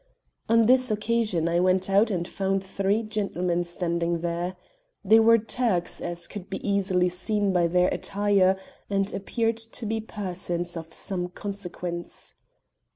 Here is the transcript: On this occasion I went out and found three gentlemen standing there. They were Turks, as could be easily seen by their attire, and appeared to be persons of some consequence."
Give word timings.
On 0.49 0.65
this 0.65 0.89
occasion 0.89 1.47
I 1.47 1.59
went 1.59 1.87
out 1.87 2.09
and 2.09 2.27
found 2.27 2.63
three 2.63 3.03
gentlemen 3.03 3.63
standing 3.63 4.21
there. 4.21 4.55
They 5.05 5.19
were 5.19 5.37
Turks, 5.37 6.01
as 6.01 6.25
could 6.25 6.49
be 6.49 6.57
easily 6.67 7.07
seen 7.07 7.53
by 7.53 7.67
their 7.67 7.89
attire, 7.89 8.57
and 8.89 9.13
appeared 9.13 9.57
to 9.57 9.85
be 9.85 10.01
persons 10.01 10.75
of 10.75 10.91
some 10.91 11.27
consequence." 11.27 12.33